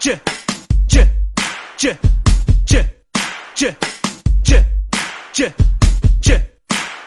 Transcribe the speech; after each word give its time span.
J 0.00 0.18
J 0.88 1.06
J 1.76 1.98
J 2.64 2.88
J 3.54 3.76
J 4.42 4.64
J 5.34 5.54
J 6.22 6.42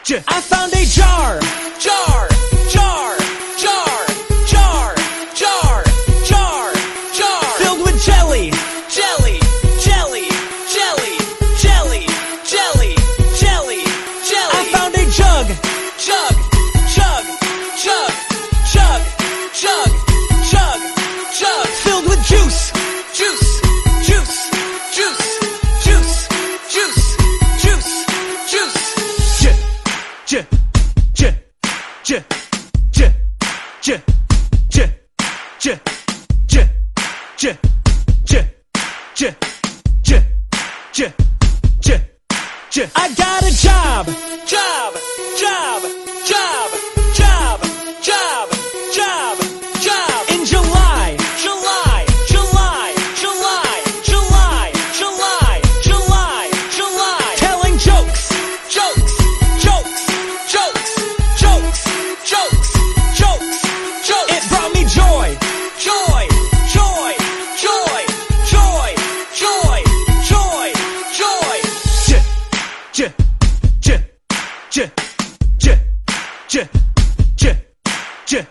J. 0.03 0.23
I 0.27 0.41
found 0.41 0.73
a 0.73 0.85
jar, 0.85 1.39
jar, 1.79 2.27
jar, 2.69 3.12
I 42.95 43.13
got 43.15 43.43
a 43.43 43.51
job, 43.55 44.07
job, 44.45 44.82
J 72.93 73.11
J 73.79 74.05
J 74.69 74.91
J 76.47 76.69
J 76.69 76.69
J 77.57 78.45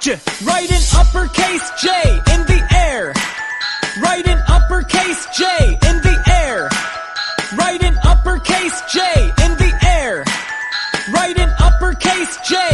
J 0.00 0.16
Write 0.44 0.70
in 0.70 0.82
uppercase 0.94 1.70
J 1.80 1.88
in 2.34 2.44
the 2.44 2.60
air. 2.76 3.14
Write 4.02 4.26
in 4.26 4.38
uppercase 4.48 5.26
J 5.34 5.44
in 5.88 5.96
the 6.02 6.22
air. 6.28 6.68
Write 7.56 7.82
in 7.82 7.96
uppercase 8.04 8.82
J 8.92 9.00
in 9.44 9.56
the 9.56 9.72
air. 9.82 10.24
Write 11.10 11.38
in 11.38 11.48
uppercase 11.58 12.36
J 12.46 12.65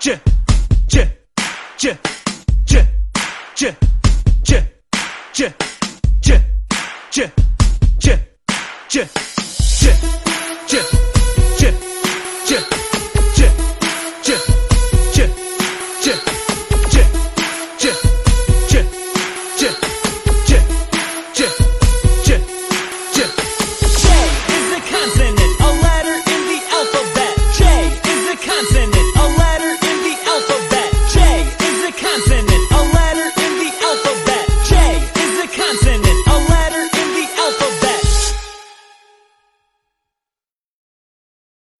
J 0.00 0.16
J 0.86 1.10
J 1.76 1.98
J 2.66 2.86
J 3.56 3.74
J 4.44 4.64
J 5.32 5.52
J 6.22 6.38
J 7.10 7.32
J 7.98 8.16
J 8.88 8.88
J 8.88 9.08
J 10.68 10.82
J 11.58 11.74
J 12.46 12.77